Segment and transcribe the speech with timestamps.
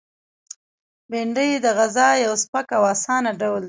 [1.09, 3.59] بېنډۍ د غذا یو سپک او آسانه ډول دی